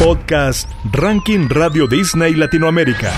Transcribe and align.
Podcast 0.00 0.66
Ranking 0.92 1.50
Radio 1.50 1.86
Disney 1.86 2.34
Latinoamérica. 2.34 3.12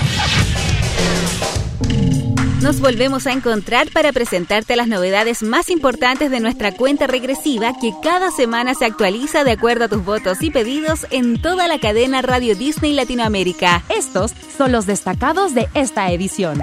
Nos 2.61 2.81
volvemos 2.81 3.25
a 3.25 3.31
encontrar 3.31 3.89
para 3.93 4.11
presentarte 4.11 4.75
las 4.75 4.89
novedades 4.89 5.43
más 5.43 5.69
importantes 5.69 6.29
de 6.29 6.41
nuestra 6.41 6.73
cuenta 6.73 7.07
regresiva 7.07 7.71
que 7.79 7.93
cada 8.03 8.31
semana 8.31 8.75
se 8.75 8.83
actualiza 8.83 9.45
de 9.45 9.51
acuerdo 9.51 9.85
a 9.85 9.87
tus 9.87 10.03
votos 10.03 10.41
y 10.41 10.51
pedidos 10.51 11.07
en 11.09 11.41
toda 11.41 11.69
la 11.69 11.79
cadena 11.79 12.21
Radio 12.21 12.53
Disney 12.53 12.91
Latinoamérica. 12.91 13.81
Estos 13.87 14.33
son 14.57 14.73
los 14.73 14.85
destacados 14.85 15.55
de 15.55 15.69
esta 15.75 16.11
edición. 16.11 16.59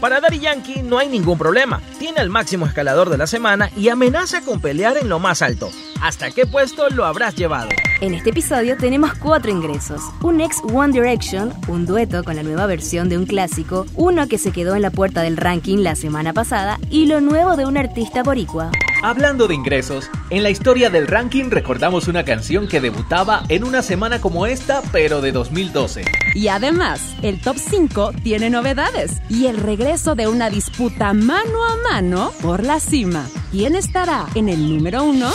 Para 0.00 0.20
Daddy 0.20 0.40
Yankee 0.40 0.82
no 0.82 0.98
hay 0.98 1.08
ningún 1.08 1.38
problema. 1.38 1.80
Tiene 2.00 2.20
el 2.20 2.30
máximo 2.30 2.66
escalador 2.66 3.10
de 3.10 3.18
la 3.18 3.28
semana 3.28 3.70
y 3.76 3.90
amenaza 3.90 4.40
con 4.40 4.60
pelear 4.60 4.96
en 4.96 5.08
lo 5.08 5.20
más 5.20 5.40
alto. 5.40 5.70
¿Hasta 6.00 6.32
qué 6.32 6.46
puesto 6.46 6.90
lo 6.90 7.04
habrás 7.04 7.36
llevado? 7.36 7.68
En 8.02 8.14
este 8.14 8.30
episodio 8.30 8.76
tenemos 8.76 9.14
cuatro 9.14 9.52
ingresos. 9.52 10.02
Un 10.22 10.40
ex 10.40 10.60
One 10.74 10.92
Direction, 10.92 11.52
un 11.68 11.86
dueto 11.86 12.24
con 12.24 12.34
la 12.34 12.42
nueva 12.42 12.66
versión 12.66 13.08
de 13.08 13.16
un 13.16 13.26
clásico, 13.26 13.86
uno 13.94 14.26
que 14.26 14.38
se 14.38 14.50
quedó 14.50 14.74
en 14.74 14.82
la 14.82 14.90
puerta 14.90 15.22
del 15.22 15.36
ranking 15.36 15.84
la 15.84 15.94
semana 15.94 16.32
pasada 16.32 16.80
y 16.90 17.06
lo 17.06 17.20
nuevo 17.20 17.54
de 17.54 17.64
un 17.64 17.76
artista 17.76 18.24
boricua. 18.24 18.72
Hablando 19.04 19.46
de 19.46 19.54
ingresos, 19.54 20.10
en 20.30 20.42
la 20.42 20.50
historia 20.50 20.90
del 20.90 21.06
ranking 21.06 21.44
recordamos 21.48 22.08
una 22.08 22.24
canción 22.24 22.66
que 22.66 22.80
debutaba 22.80 23.44
en 23.48 23.62
una 23.62 23.82
semana 23.82 24.20
como 24.20 24.46
esta, 24.46 24.82
pero 24.90 25.20
de 25.20 25.30
2012. 25.30 26.04
Y 26.34 26.48
además, 26.48 27.14
el 27.22 27.40
top 27.40 27.56
5 27.56 28.14
tiene 28.24 28.50
novedades 28.50 29.22
y 29.28 29.46
el 29.46 29.58
regreso 29.58 30.16
de 30.16 30.26
una 30.26 30.50
disputa 30.50 31.12
mano 31.12 31.64
a 31.64 31.76
mano 31.88 32.32
por 32.42 32.64
la 32.64 32.80
cima. 32.80 33.28
¿Quién 33.52 33.76
estará 33.76 34.26
en 34.34 34.48
el 34.48 34.68
número 34.68 35.04
1? 35.04 35.30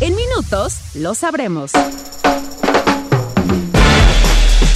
En 0.00 0.16
minutos 0.16 0.78
lo 0.94 1.14
sabremos. 1.14 1.72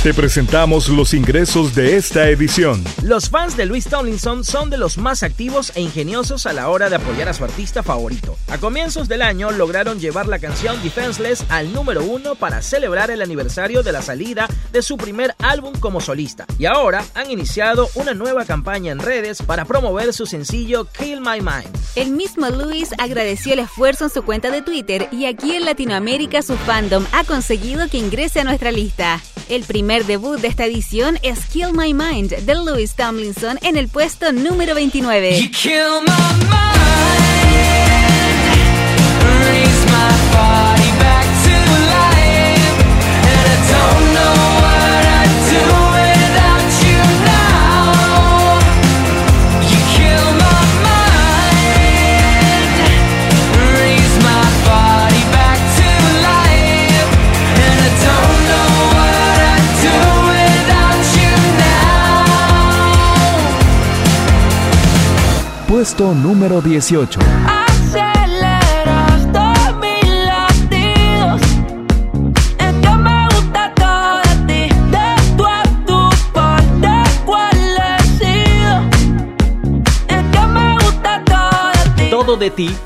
Te 0.04 0.12
presentamos 0.12 0.90
los 0.90 1.14
ingresos 1.14 1.74
de 1.74 1.96
esta 1.96 2.28
edición. 2.28 2.84
Los 3.02 3.30
fans 3.30 3.56
de 3.56 3.64
Luis 3.64 3.86
Tomlinson 3.86 4.44
son 4.44 4.68
de 4.68 4.76
los 4.76 4.98
más 4.98 5.22
activos 5.22 5.72
e 5.74 5.80
ingeniosos 5.80 6.44
a 6.44 6.52
la 6.52 6.68
hora 6.68 6.90
de 6.90 6.96
apoyar 6.96 7.30
a 7.30 7.32
su 7.32 7.42
artista 7.42 7.82
favorito. 7.82 8.36
A 8.48 8.58
comienzos 8.58 9.08
del 9.08 9.22
año 9.22 9.50
lograron 9.50 9.98
llevar 9.98 10.26
la 10.26 10.38
canción 10.38 10.76
Defenseless 10.82 11.46
al 11.48 11.72
número 11.72 12.04
uno 12.04 12.34
para 12.34 12.60
celebrar 12.60 13.10
el 13.10 13.22
aniversario 13.22 13.82
de 13.82 13.92
la 13.92 14.02
salida 14.02 14.46
de 14.72 14.82
su 14.82 14.98
primer 14.98 15.34
álbum 15.38 15.72
como 15.80 16.02
solista. 16.02 16.44
Y 16.58 16.66
ahora 16.66 17.02
han 17.14 17.30
iniciado 17.30 17.88
una 17.94 18.12
nueva 18.12 18.44
campaña 18.44 18.92
en 18.92 18.98
redes 18.98 19.40
para 19.40 19.64
promover 19.64 20.12
su 20.12 20.26
sencillo 20.26 20.84
Kill 20.84 21.22
My 21.22 21.40
Mind. 21.40 21.74
El 21.96 22.10
mismo 22.10 22.50
Luis 22.50 22.90
agradeció 22.98 23.54
el 23.54 23.60
esfuerzo 23.60 24.04
en 24.04 24.10
su 24.10 24.22
cuenta 24.22 24.50
de 24.50 24.60
Twitter 24.60 25.08
y 25.12 25.24
aquí 25.24 25.52
en 25.52 25.64
Latinoamérica 25.64 26.42
su 26.42 26.58
fandom 26.58 27.06
ha 27.12 27.24
conseguido 27.24 27.88
que 27.88 27.96
ingrese 27.96 28.40
a 28.40 28.44
nuestra 28.44 28.70
lista. 28.70 29.22
El 29.48 29.64
primer 29.64 30.06
debut 30.06 30.40
de 30.40 30.48
esta 30.48 30.64
edición 30.64 31.18
es 31.22 31.46
Kill 31.46 31.72
My 31.72 31.92
Mind 31.92 32.30
de 32.30 32.54
Louis 32.54 32.94
Tomlinson 32.94 33.58
en 33.62 33.76
el 33.76 33.88
puesto 33.88 34.32
número 34.32 34.74
29. 34.74 35.50
Puesto 65.84 66.14
número 66.14 66.62
18. 66.62 67.53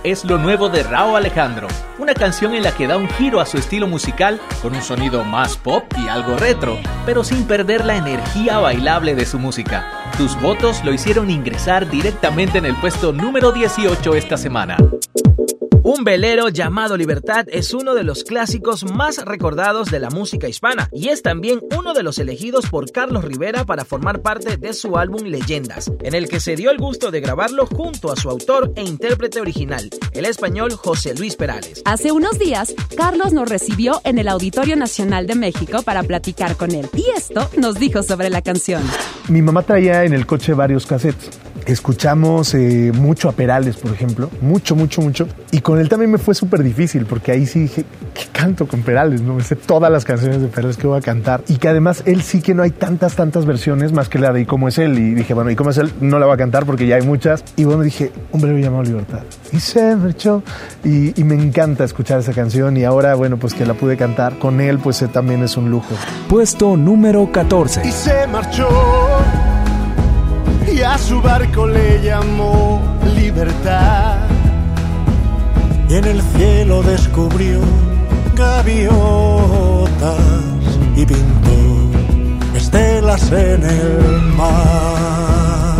Es 0.04 0.24
lo 0.24 0.38
nuevo 0.38 0.68
de 0.68 0.84
Rao 0.84 1.16
Alejandro, 1.16 1.66
una 1.98 2.14
canción 2.14 2.54
en 2.54 2.62
la 2.62 2.70
que 2.70 2.86
da 2.86 2.96
un 2.96 3.08
giro 3.08 3.40
a 3.40 3.46
su 3.46 3.58
estilo 3.58 3.88
musical 3.88 4.40
con 4.62 4.72
un 4.76 4.82
sonido 4.82 5.24
más 5.24 5.56
pop 5.56 5.82
y 5.98 6.06
algo 6.06 6.36
retro, 6.36 6.78
pero 7.04 7.24
sin 7.24 7.44
perder 7.44 7.84
la 7.84 7.96
energía 7.96 8.58
bailable 8.58 9.16
de 9.16 9.26
su 9.26 9.40
música. 9.40 9.84
Tus 10.16 10.40
votos 10.40 10.84
lo 10.84 10.92
hicieron 10.92 11.28
ingresar 11.28 11.90
directamente 11.90 12.58
en 12.58 12.66
el 12.66 12.76
puesto 12.76 13.12
número 13.12 13.50
18 13.50 14.14
esta 14.14 14.36
semana. 14.36 14.76
Un 15.82 16.02
velero 16.04 16.48
llamado 16.48 16.96
Libertad 16.96 17.46
es 17.50 17.72
uno 17.72 17.94
de 17.94 18.02
los 18.02 18.24
clásicos 18.24 18.84
más 18.84 19.24
recordados 19.24 19.90
de 19.90 20.00
la 20.00 20.10
música 20.10 20.48
hispana 20.48 20.88
y 20.92 21.08
es 21.08 21.22
también 21.22 21.60
uno 21.76 21.94
de 21.94 22.02
los 22.02 22.18
elegidos 22.18 22.68
por 22.68 22.90
Carlos 22.90 23.24
Rivera 23.24 23.64
para 23.64 23.84
formar 23.84 24.20
parte 24.20 24.56
de 24.56 24.72
su 24.72 24.96
álbum 24.96 25.22
Leyendas, 25.24 25.90
en 26.02 26.14
el 26.14 26.28
que 26.28 26.40
se 26.40 26.56
dio 26.56 26.70
el 26.70 26.78
gusto 26.78 27.10
de 27.10 27.20
grabarlo 27.20 27.66
junto 27.66 28.12
a 28.12 28.16
su 28.16 28.28
autor 28.28 28.72
e 28.74 28.82
intérprete 28.82 29.40
original, 29.40 29.88
el 30.12 30.24
español 30.24 30.72
José 30.72 31.14
Luis 31.14 31.36
Perales. 31.36 31.82
Hace 31.84 32.12
unos 32.12 32.38
días, 32.38 32.74
Carlos 32.96 33.32
nos 33.32 33.48
recibió 33.48 34.00
en 34.04 34.18
el 34.18 34.28
Auditorio 34.28 34.76
Nacional 34.76 35.26
de 35.26 35.36
México 35.36 35.82
para 35.82 36.02
platicar 36.02 36.56
con 36.56 36.72
él 36.72 36.88
y 36.94 37.06
esto 37.16 37.48
nos 37.56 37.76
dijo 37.76 38.02
sobre 38.02 38.30
la 38.30 38.42
canción. 38.42 38.82
Mi 39.28 39.42
mamá 39.42 39.62
traía 39.62 40.04
en 40.04 40.12
el 40.12 40.26
coche 40.26 40.54
varios 40.54 40.86
cassettes. 40.86 41.47
Escuchamos 41.68 42.54
eh, 42.54 42.92
mucho 42.94 43.28
a 43.28 43.32
Perales, 43.32 43.76
por 43.76 43.92
ejemplo, 43.92 44.30
mucho, 44.40 44.74
mucho, 44.74 45.02
mucho. 45.02 45.28
Y 45.50 45.60
con 45.60 45.78
él 45.78 45.90
también 45.90 46.10
me 46.10 46.16
fue 46.16 46.34
súper 46.34 46.62
difícil, 46.62 47.04
porque 47.04 47.30
ahí 47.30 47.44
sí 47.44 47.60
dije, 47.60 47.84
¿qué 48.14 48.24
canto 48.32 48.66
con 48.66 48.80
Perales? 48.80 49.20
No 49.20 49.34
me 49.34 49.42
sé 49.42 49.54
todas 49.54 49.92
las 49.92 50.06
canciones 50.06 50.40
de 50.40 50.48
Perales 50.48 50.78
que 50.78 50.86
voy 50.86 50.96
a 50.96 51.02
cantar. 51.02 51.42
Y 51.46 51.56
que 51.58 51.68
además 51.68 52.04
él 52.06 52.22
sí 52.22 52.40
que 52.40 52.54
no 52.54 52.62
hay 52.62 52.70
tantas, 52.70 53.16
tantas 53.16 53.44
versiones 53.44 53.92
más 53.92 54.08
que 54.08 54.18
la 54.18 54.32
de 54.32 54.40
¿Y 54.40 54.46
cómo 54.46 54.68
es 54.68 54.78
él? 54.78 54.98
Y 54.98 55.12
dije, 55.12 55.34
bueno, 55.34 55.50
¿y 55.50 55.56
cómo 55.56 55.68
es 55.68 55.76
él? 55.76 55.92
No 56.00 56.18
la 56.18 56.24
voy 56.24 56.36
a 56.36 56.38
cantar 56.38 56.64
porque 56.64 56.86
ya 56.86 56.96
hay 56.96 57.02
muchas. 57.02 57.44
Y 57.56 57.64
bueno, 57.64 57.82
dije, 57.82 58.12
un 58.32 58.40
breve 58.40 58.62
llamado 58.62 58.84
Libertad. 58.84 59.24
Y 59.52 59.60
se 59.60 59.94
marchó. 59.94 60.42
Y, 60.84 61.20
y 61.20 61.24
me 61.24 61.34
encanta 61.34 61.84
escuchar 61.84 62.20
esa 62.20 62.32
canción. 62.32 62.78
Y 62.78 62.84
ahora, 62.84 63.14
bueno, 63.14 63.36
pues 63.36 63.52
que 63.52 63.66
la 63.66 63.74
pude 63.74 63.98
cantar 63.98 64.38
con 64.38 64.62
él, 64.62 64.78
pues 64.78 65.02
eh, 65.02 65.08
también 65.08 65.42
es 65.42 65.58
un 65.58 65.70
lujo. 65.70 65.94
Puesto 66.30 66.78
número 66.78 67.30
14. 67.30 67.86
Y 67.86 67.92
se 67.92 68.26
marchó 68.28 68.68
y 70.78 70.82
a 70.82 70.96
su 70.96 71.20
barco 71.20 71.66
le 71.66 72.00
llamó 72.02 72.80
libertad. 73.16 74.18
Y 75.88 75.94
en 75.94 76.04
el 76.04 76.22
cielo 76.22 76.82
descubrió 76.82 77.60
gaviotas 78.36 78.90
y 80.96 81.04
pintó 81.04 82.56
estelas 82.56 83.32
en 83.32 83.62
el 83.64 84.20
mar. 84.36 85.78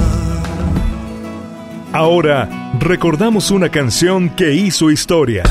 Ahora 1.93 2.73
recordamos 2.81 3.51
una 3.51 3.69
canción 3.69 4.31
que 4.31 4.55
hizo 4.55 4.91
historia. 4.91 5.45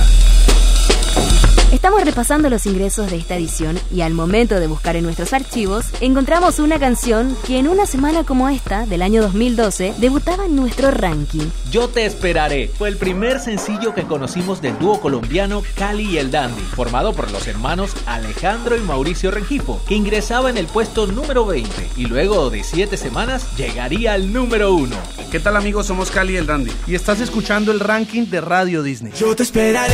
Estamos 1.77 2.03
repasando 2.03 2.49
los 2.49 2.65
ingresos 2.65 3.11
de 3.11 3.17
esta 3.17 3.35
edición 3.35 3.79
y 3.93 4.01
al 4.01 4.15
momento 4.15 4.59
de 4.59 4.65
buscar 4.65 4.95
en 4.95 5.03
nuestros 5.03 5.31
archivos 5.31 5.85
encontramos 6.01 6.57
una 6.57 6.79
canción 6.79 7.37
que 7.45 7.59
en 7.59 7.67
una 7.67 7.85
semana 7.85 8.23
como 8.23 8.49
esta, 8.49 8.87
del 8.87 9.03
año 9.03 9.21
2012, 9.21 9.93
debutaba 9.99 10.47
en 10.47 10.55
nuestro 10.55 10.89
ranking. 10.89 11.45
Yo 11.69 11.87
te 11.87 12.07
esperaré 12.07 12.67
fue 12.67 12.89
el 12.89 12.97
primer 12.97 13.39
sencillo 13.39 13.93
que 13.93 14.07
conocimos 14.07 14.59
del 14.59 14.79
dúo 14.79 14.99
colombiano 14.99 15.61
Cali 15.75 16.13
y 16.13 16.17
el 16.17 16.31
Dandy, 16.31 16.63
formado 16.63 17.13
por 17.13 17.29
los 17.31 17.47
hermanos 17.47 17.91
Alejandro 18.07 18.75
y 18.75 18.81
Mauricio 18.81 19.29
Rengifo, 19.29 19.79
que 19.87 19.93
ingresaba 19.93 20.49
en 20.49 20.57
el 20.57 20.65
puesto 20.65 21.05
número 21.05 21.45
20 21.45 21.91
y 21.95 22.07
luego 22.07 22.49
de 22.49 22.63
7 22.63 22.97
semanas 22.97 23.55
llegaría 23.55 24.13
al 24.13 24.33
número 24.33 24.73
1. 24.73 24.95
¿Qué 25.31 25.39
tal 25.39 25.55
amigos? 25.55 25.85
Somos 25.85 26.09
Cali 26.09 26.33
y 26.33 26.37
el 26.37 26.47
Dandy 26.47 26.71
y 26.87 26.95
estás 26.95 27.19
escuchando 27.19 27.71
el 27.71 27.79
ranking 27.79 28.25
de 28.25 28.41
Radio 28.41 28.81
Disney. 28.81 29.13
Yo 29.15 29.35
te 29.35 29.43
esperaré, 29.43 29.93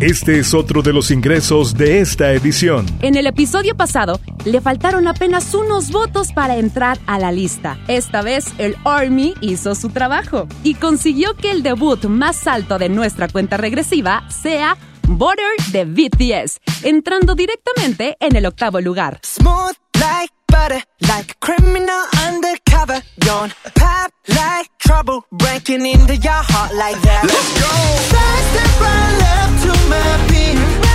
Este 0.00 0.38
es 0.38 0.54
otro 0.54 0.80
de 0.80 0.94
los 0.94 1.10
ingresos 1.10 1.74
de 1.74 2.00
esta 2.00 2.32
edición. 2.32 2.86
En 3.02 3.16
el 3.16 3.26
episodio 3.26 3.76
pasado, 3.76 4.18
le 4.46 4.62
faltaron 4.62 5.06
apenas 5.06 5.52
unos 5.54 5.90
votos 5.90 6.32
para 6.32 6.56
entrar 6.56 6.98
a 7.06 7.18
la 7.18 7.32
lista. 7.32 7.78
Esta 7.86 8.22
vez, 8.22 8.46
el 8.56 8.76
Army 8.84 9.34
hizo 9.42 9.74
su 9.74 9.90
trabajo 9.90 10.48
y 10.64 10.72
consiguió 10.76 11.34
que 11.34 11.50
el 11.50 11.62
debut 11.62 12.06
más 12.06 12.46
alto 12.46 12.78
de 12.78 12.88
nuestra 12.88 13.28
cuenta 13.28 13.58
regresiva 13.58 14.26
sea 14.30 14.78
Border 15.06 15.52
de 15.70 15.84
BTS, 15.84 16.60
entrando 16.82 17.34
directamente 17.34 18.16
en 18.20 18.36
el 18.36 18.46
octavo 18.46 18.80
lugar. 18.80 19.20
Smooth 19.22 19.76
like 20.00 20.32
butter, 20.48 20.82
like 21.00 21.32
a 21.32 21.34
criminal 21.40 22.06
undercover. 22.26 23.02
Don't 23.18 23.52
pop 23.74 24.10
like 24.28 24.69
trouble, 24.90 25.24
breaking 25.30 25.86
into 25.86 26.16
your 26.16 26.42
heart 26.50 26.74
like 26.74 27.00
that. 27.02 27.22
Let's 27.22 27.50
go. 27.62 27.70
Side 28.10 28.44
step 28.50 28.72
right 28.82 29.14
left 29.22 29.54
to 29.64 29.72
my 29.88 30.10
beat. 30.26 30.89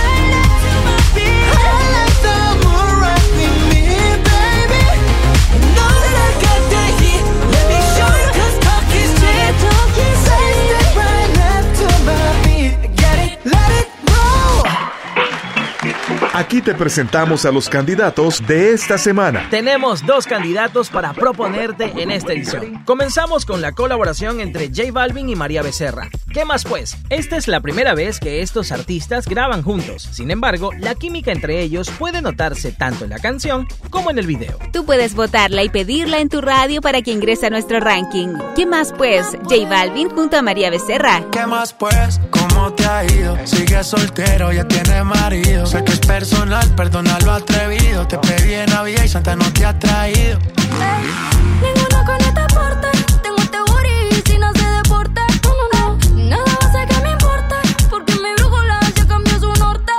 Aquí 16.56 16.64
te 16.64 16.74
presentamos 16.74 17.44
a 17.44 17.52
los 17.52 17.68
candidatos 17.68 18.42
de 18.46 18.72
esta 18.72 18.96
semana. 18.96 19.46
Tenemos 19.50 20.06
dos 20.06 20.26
candidatos 20.26 20.88
para 20.88 21.12
proponerte 21.12 21.92
en 22.00 22.10
esta 22.10 22.32
edición. 22.32 22.82
Comenzamos 22.86 23.44
con 23.44 23.60
la 23.60 23.72
colaboración 23.72 24.40
entre 24.40 24.68
J 24.68 24.90
Balvin 24.90 25.28
y 25.28 25.36
María 25.36 25.60
Becerra. 25.60 26.08
¿Qué 26.32 26.46
más 26.46 26.64
pues? 26.64 26.96
Esta 27.10 27.36
es 27.36 27.46
la 27.46 27.60
primera 27.60 27.94
vez 27.94 28.20
que 28.20 28.40
estos 28.40 28.72
artistas 28.72 29.26
graban 29.26 29.62
juntos. 29.62 30.08
Sin 30.12 30.30
embargo, 30.30 30.70
la 30.78 30.94
química 30.94 31.30
entre 31.30 31.60
ellos 31.60 31.90
puede 31.90 32.22
notarse 32.22 32.72
tanto 32.72 33.04
en 33.04 33.10
la 33.10 33.18
canción 33.18 33.68
como 33.90 34.10
en 34.10 34.18
el 34.18 34.26
video. 34.26 34.58
Tú 34.72 34.86
puedes 34.86 35.14
votarla 35.14 35.62
y 35.62 35.68
pedirla 35.68 36.20
en 36.20 36.30
tu 36.30 36.40
radio 36.40 36.80
para 36.80 37.02
que 37.02 37.10
ingrese 37.10 37.48
a 37.48 37.50
nuestro 37.50 37.80
ranking. 37.80 38.28
¿Qué 38.54 38.64
más 38.64 38.94
pues? 38.96 39.36
J 39.42 39.68
Balvin 39.68 40.08
junto 40.08 40.38
a 40.38 40.42
María 40.42 40.70
Becerra. 40.70 41.22
¿Qué 41.32 41.46
más 41.46 41.74
pues? 41.74 42.18
¿Cómo 42.66 42.74
te 42.74 42.84
ha 42.84 43.04
ido? 43.04 43.38
Sigue 43.44 43.84
soltero, 43.84 44.50
ya 44.52 44.66
tiene 44.66 45.04
marido. 45.04 45.66
Sé 45.66 45.84
que 45.84 45.92
es 45.92 46.00
personal, 46.00 46.68
perdona 46.74 47.16
lo 47.20 47.30
atrevido. 47.30 48.08
Te 48.08 48.18
pedí 48.18 48.54
en 48.54 48.66
Navidad 48.66 49.04
y 49.04 49.08
Santa 49.08 49.36
no 49.36 49.44
te 49.52 49.64
ha 49.64 49.78
traído. 49.78 50.36
Ninguno 51.62 52.04
con 52.04 52.20
esta 52.20 52.44
parte. 52.48 52.88
Tengo 53.22 53.36
este 53.36 53.58
booty 53.68 54.16
y 54.16 54.22
si 54.28 54.38
no 54.38 54.52
se 54.52 54.68
deporta. 54.68 55.24
No, 55.44 55.52
no, 55.54 55.96
no. 55.96 56.28
Nada 56.28 56.42
va 56.60 56.68
a 56.68 56.72
ser 56.72 56.88
que 56.88 57.00
me 57.04 57.12
importa. 57.12 57.62
Porque 57.88 58.14
mi 58.14 58.34
brújula 58.36 58.80
ya 58.96 59.06
cambió 59.06 59.38
su 59.38 59.52
norte. 59.60 59.92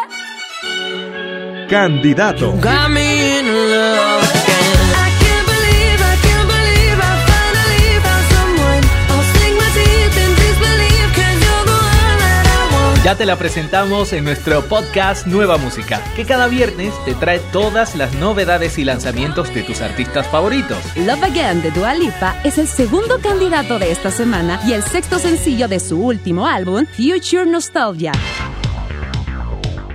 Candidato. 1.69 2.51
Got 2.51 2.89
me 2.89 3.39
in 3.39 3.47
love 3.71 4.16
Ya 13.07 13.15
te 13.15 13.25
la 13.25 13.37
presentamos 13.37 14.11
en 14.11 14.25
nuestro 14.25 14.65
podcast 14.65 15.27
Nueva 15.27 15.57
Música, 15.57 16.03
que 16.17 16.25
cada 16.25 16.47
viernes 16.47 16.93
te 17.05 17.15
trae 17.15 17.39
todas 17.53 17.95
las 17.95 18.13
novedades 18.15 18.77
y 18.77 18.83
lanzamientos 18.83 19.53
de 19.53 19.63
tus 19.63 19.79
artistas 19.79 20.27
favoritos. 20.27 20.77
Love 20.97 21.23
Again 21.23 21.61
de 21.61 21.71
Dua 21.71 21.93
Lipa 21.93 22.35
es 22.43 22.57
el 22.57 22.67
segundo 22.67 23.21
candidato 23.21 23.79
de 23.79 23.93
esta 23.93 24.11
semana 24.11 24.59
y 24.67 24.73
el 24.73 24.83
sexto 24.83 25.19
sencillo 25.19 25.69
de 25.69 25.79
su 25.79 26.03
último 26.03 26.45
álbum, 26.47 26.85
Future 26.97 27.45
Nostalgia. 27.45 28.11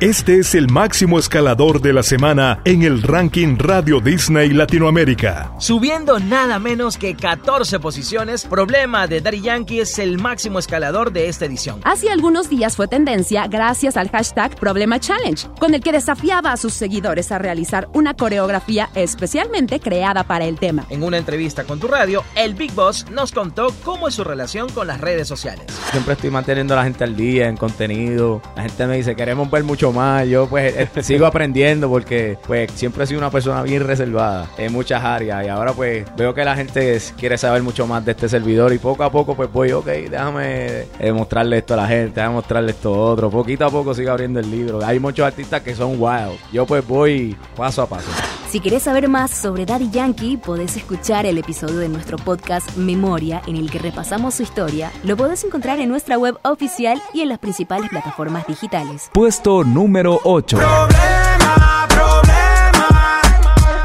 Este 0.02 0.40
es 0.40 0.56
el 0.56 0.68
máximo 0.68 1.16
escalador 1.16 1.80
de 1.80 1.92
la 1.92 2.02
semana 2.02 2.60
en 2.64 2.82
el 2.82 3.02
ranking 3.02 3.56
Radio 3.56 4.00
Disney 4.00 4.50
Latinoamérica. 4.50 5.52
Subiendo 5.60 6.18
nada 6.18 6.58
menos 6.58 6.98
que 6.98 7.14
14 7.14 7.78
posiciones, 7.78 8.44
Problema 8.44 9.06
de 9.06 9.20
Daddy 9.20 9.42
Yankee 9.42 9.78
es 9.78 10.00
el 10.00 10.18
máximo 10.18 10.58
escalador 10.58 11.12
de 11.12 11.28
esta 11.28 11.44
edición. 11.44 11.80
Hace 11.84 12.10
algunos 12.10 12.50
días 12.50 12.74
fue 12.74 12.88
tendencia 12.88 13.46
gracias 13.46 13.96
al 13.96 14.10
hashtag 14.10 14.56
Problema 14.56 14.98
Challenge, 14.98 15.46
con 15.60 15.72
el 15.72 15.80
que 15.80 15.92
desafiaba 15.92 16.50
a 16.50 16.56
sus 16.56 16.72
seguidores 16.72 17.30
a 17.30 17.38
realizar 17.38 17.88
una 17.94 18.14
coreografía 18.14 18.90
especialmente 18.96 19.78
creada 19.78 20.24
para 20.24 20.46
el 20.46 20.58
tema. 20.58 20.84
En 20.90 21.04
una 21.04 21.18
entrevista 21.18 21.62
con 21.62 21.78
tu 21.78 21.86
radio, 21.86 22.24
el 22.34 22.54
Big 22.54 22.72
Boss 22.72 23.06
nos 23.12 23.30
contó 23.30 23.68
cómo 23.84 24.08
es 24.08 24.14
su 24.14 24.24
relación 24.24 24.68
con 24.68 24.88
las 24.88 25.00
redes 25.00 25.28
sociales. 25.28 25.66
Siempre 25.92 26.14
estoy 26.14 26.30
manteniendo 26.30 26.74
a 26.74 26.78
la 26.78 26.82
gente 26.82 27.04
al 27.04 27.14
día 27.14 27.48
en 27.48 27.56
contenido. 27.56 28.42
La 28.56 28.64
gente 28.64 28.84
me 28.88 28.96
dice, 28.96 29.14
queremos 29.14 29.48
ver 29.48 29.62
mucho 29.62 29.91
más. 29.92 30.26
Yo 30.26 30.46
pues 30.48 30.74
eh, 30.76 30.88
sigo 31.02 31.26
aprendiendo 31.26 31.88
porque 31.88 32.38
pues 32.46 32.70
siempre 32.72 33.04
he 33.04 33.06
sido 33.06 33.18
una 33.18 33.30
persona 33.30 33.62
bien 33.62 33.86
reservada 33.86 34.48
en 34.58 34.72
muchas 34.72 35.02
áreas 35.02 35.44
y 35.44 35.48
ahora 35.48 35.72
pues 35.72 36.04
veo 36.16 36.34
que 36.34 36.44
la 36.44 36.56
gente 36.56 37.00
quiere 37.18 37.38
saber 37.38 37.62
mucho 37.62 37.86
más 37.86 38.04
de 38.04 38.12
este 38.12 38.28
servidor 38.28 38.72
y 38.72 38.78
poco 38.78 39.04
a 39.04 39.10
poco 39.10 39.34
pues 39.34 39.52
voy, 39.52 39.72
ok, 39.72 39.86
déjame 39.86 40.84
eh, 40.98 41.12
mostrarle 41.12 41.58
esto 41.58 41.74
a 41.74 41.78
la 41.78 41.86
gente, 41.86 42.14
déjame 42.16 42.34
mostrarle 42.34 42.72
esto 42.72 42.94
a 42.94 42.98
otro. 42.98 43.30
Poquito 43.30 43.64
a 43.66 43.70
poco 43.70 43.94
sigo 43.94 44.10
abriendo 44.10 44.40
el 44.40 44.50
libro. 44.50 44.84
Hay 44.84 44.98
muchos 44.98 45.26
artistas 45.26 45.62
que 45.62 45.74
son 45.74 45.96
wild. 45.98 46.38
Yo 46.52 46.66
pues 46.66 46.86
voy 46.86 47.36
paso 47.56 47.82
a 47.82 47.86
paso. 47.86 48.08
Si 48.52 48.60
querés 48.60 48.82
saber 48.82 49.08
más 49.08 49.30
sobre 49.30 49.64
Daddy 49.64 49.88
Yankee, 49.90 50.36
podés 50.36 50.76
escuchar 50.76 51.24
el 51.24 51.38
episodio 51.38 51.78
de 51.78 51.88
nuestro 51.88 52.18
podcast 52.18 52.76
Memoria, 52.76 53.40
en 53.46 53.56
el 53.56 53.70
que 53.70 53.78
repasamos 53.78 54.34
su 54.34 54.42
historia. 54.42 54.92
Lo 55.04 55.16
podés 55.16 55.42
encontrar 55.42 55.80
en 55.80 55.88
nuestra 55.88 56.18
web 56.18 56.36
oficial 56.42 57.00
y 57.14 57.22
en 57.22 57.30
las 57.30 57.38
principales 57.38 57.88
plataformas 57.88 58.46
digitales. 58.46 59.08
Puesto 59.14 59.64
número 59.82 60.20
8. 60.22 60.58
Problema, 60.58 61.86
problema. 61.88 63.20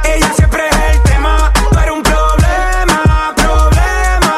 Ella 0.03 0.31
siempre 0.35 0.69
es 0.69 0.95
el 0.95 1.01
tema. 1.01 1.51
Tú 1.71 1.79
eres 1.79 1.91
un 1.91 2.03
problema, 2.03 3.33
problema. 3.35 4.35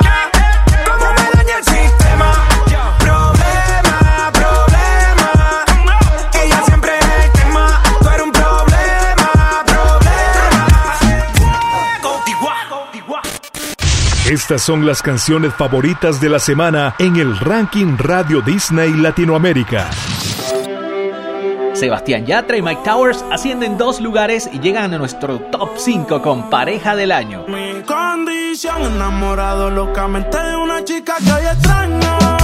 ¿Cómo 0.87 1.13
me 1.17 1.25
daña 1.35 1.57
el 1.57 1.65
sistema? 1.65 2.29
Problema, 2.99 4.31
problema. 4.31 5.29
Ella 6.41 6.61
siempre 6.65 6.91
es 6.97 7.25
el 7.25 7.31
tema. 7.33 7.81
Tú 7.99 8.07
eres 8.07 8.21
un 8.21 8.31
problema, 8.31 9.27
problema. 9.65 10.67
Estas 14.31 14.61
son 14.61 14.85
las 14.85 15.01
canciones 15.01 15.53
favoritas 15.53 16.21
de 16.21 16.29
la 16.29 16.39
semana 16.39 16.95
en 16.99 17.17
el 17.17 17.37
ranking 17.37 17.97
Radio 17.97 18.39
Disney 18.41 18.93
Latinoamérica. 18.93 19.89
Sebastián 21.79 22.25
Yatra 22.25 22.57
y 22.57 22.61
Mike 22.61 22.81
Towers 22.83 23.23
ascienden 23.31 23.77
dos 23.77 24.01
lugares 24.01 24.49
y 24.51 24.59
llegan 24.59 24.93
a 24.93 24.97
nuestro 24.97 25.39
top 25.39 25.77
5 25.77 26.21
con 26.21 26.49
pareja 26.49 26.93
del 26.97 27.13
año. 27.13 27.45
Mi 27.47 27.81
condición 27.83 28.83
enamorado 28.83 29.69
locamente 29.69 30.37
de 30.37 30.57
una 30.57 30.83
chica 30.83 31.15
que 31.23 31.31
hoy 31.31 31.45
extraño. 31.45 32.38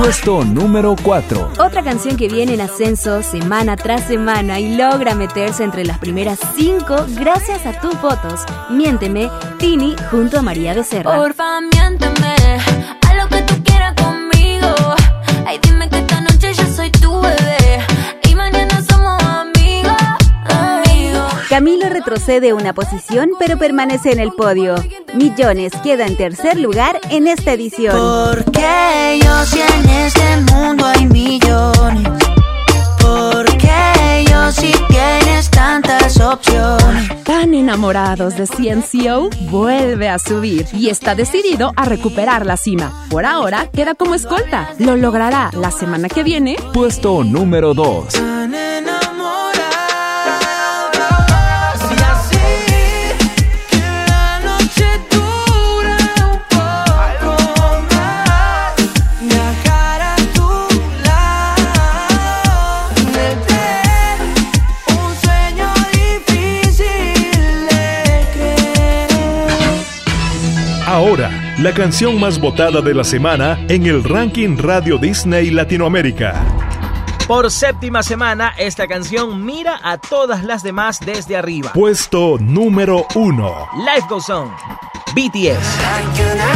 Puesto 0.00 0.42
número 0.46 0.96
4. 1.02 1.52
Otra 1.58 1.82
canción 1.82 2.16
que 2.16 2.26
viene 2.26 2.54
en 2.54 2.62
ascenso 2.62 3.22
semana 3.22 3.76
tras 3.76 4.04
semana 4.04 4.58
y 4.58 4.74
logra 4.74 5.14
meterse 5.14 5.62
entre 5.62 5.84
las 5.84 5.98
primeras 5.98 6.38
cinco 6.56 7.04
gracias 7.16 7.66
a 7.66 7.78
tus 7.82 8.00
votos. 8.00 8.46
Miénteme, 8.70 9.28
Tini 9.58 9.94
junto 10.10 10.38
a 10.38 10.42
María 10.42 10.72
Becerra. 10.72 11.14
Porfa, 11.14 11.60
miénteme. 11.60 12.34
A 13.06 13.14
lo 13.14 13.28
que 13.28 13.42
tú 13.42 13.62
quieras 13.62 13.94
conmigo. 13.94 14.74
Ay, 15.46 15.60
dime 15.62 15.89
Camilo 21.60 21.90
retrocede 21.90 22.54
una 22.54 22.72
posición 22.72 23.32
pero 23.38 23.58
permanece 23.58 24.12
en 24.12 24.18
el 24.18 24.32
podio. 24.32 24.76
Millones 25.12 25.74
queda 25.84 26.06
en 26.06 26.16
tercer 26.16 26.58
lugar 26.58 26.98
en 27.10 27.26
esta 27.26 27.52
edición. 27.52 27.94
Porque 27.94 29.20
yo 29.22 29.44
si 29.44 29.60
en 29.60 29.90
este 29.90 30.40
mundo 30.50 30.86
hay 30.86 31.04
millones. 31.04 32.08
Porque 32.98 34.24
yo 34.26 34.50
si 34.52 34.72
tienes 34.88 35.50
tantas 35.50 36.18
opciones. 36.18 37.24
Tan 37.24 37.52
enamorados 37.52 38.36
de 38.36 38.46
CNCO, 38.46 39.28
vuelve 39.50 40.08
a 40.08 40.18
subir 40.18 40.64
y 40.72 40.88
está 40.88 41.14
decidido 41.14 41.74
a 41.76 41.84
recuperar 41.84 42.46
la 42.46 42.56
cima. 42.56 43.04
Por 43.10 43.26
ahora 43.26 43.68
queda 43.70 43.94
como 43.94 44.14
escolta. 44.14 44.70
Lo 44.78 44.96
logrará 44.96 45.50
la 45.52 45.70
semana 45.70 46.08
que 46.08 46.22
viene. 46.22 46.56
Puesto 46.72 47.22
número 47.22 47.74
2. 47.74 48.14
La 71.60 71.74
canción 71.74 72.18
más 72.18 72.40
votada 72.40 72.80
de 72.80 72.94
la 72.94 73.04
semana 73.04 73.58
en 73.68 73.84
el 73.84 74.02
ranking 74.02 74.56
Radio 74.56 74.96
Disney 74.96 75.50
Latinoamérica. 75.50 76.42
Por 77.28 77.50
séptima 77.50 78.02
semana, 78.02 78.54
esta 78.56 78.86
canción 78.86 79.44
mira 79.44 79.78
a 79.82 79.98
todas 79.98 80.42
las 80.42 80.62
demás 80.62 81.00
desde 81.00 81.36
arriba. 81.36 81.72
Puesto 81.74 82.38
número 82.40 83.04
1. 83.14 83.68
Life 83.94 84.06
Goes 84.08 84.30
On, 84.30 84.50
BTS. 85.14 86.49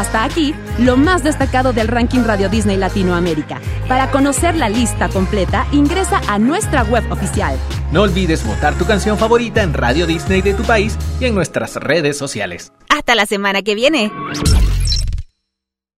Hasta 0.00 0.24
aquí, 0.24 0.54
lo 0.78 0.96
más 0.96 1.22
destacado 1.22 1.74
del 1.74 1.86
ranking 1.86 2.20
Radio 2.24 2.48
Disney 2.48 2.78
Latinoamérica. 2.78 3.60
Para 3.86 4.10
conocer 4.10 4.56
la 4.56 4.70
lista 4.70 5.10
completa, 5.10 5.66
ingresa 5.72 6.22
a 6.26 6.38
nuestra 6.38 6.84
web 6.84 7.04
oficial. 7.12 7.58
No 7.92 8.00
olvides 8.00 8.42
votar 8.46 8.72
tu 8.78 8.86
canción 8.86 9.18
favorita 9.18 9.62
en 9.62 9.74
Radio 9.74 10.06
Disney 10.06 10.40
de 10.40 10.54
tu 10.54 10.62
país 10.62 10.96
y 11.20 11.26
en 11.26 11.34
nuestras 11.34 11.76
redes 11.76 12.16
sociales. 12.16 12.72
Hasta 12.88 13.14
la 13.14 13.26
semana 13.26 13.60
que 13.60 13.74
viene. 13.74 14.10